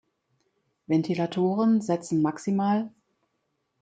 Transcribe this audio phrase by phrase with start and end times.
[0.87, 2.47] Ventilatoren setzen max.